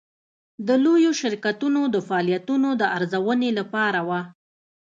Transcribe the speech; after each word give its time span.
د 0.67 0.69
لویو 0.83 1.11
شرکتونو 1.21 1.81
د 1.93 1.95
فعالیتونو 2.07 2.69
د 2.81 2.83
ارزونې 2.97 3.49
لپاره 3.59 3.99
وه. 4.07 4.21